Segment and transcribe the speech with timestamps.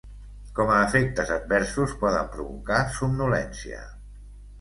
[0.59, 3.83] Com a efectes adversos poden provocar somnolència.